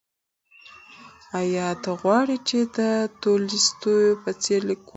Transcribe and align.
ایا 1.39 1.67
ته 1.83 1.91
غواړې 2.01 2.37
چې 2.47 2.59
د 2.77 2.77
تولستوی 3.23 4.07
په 4.23 4.29
څېر 4.43 4.59
لیکوال 4.69 4.87
شې؟ 4.87 4.89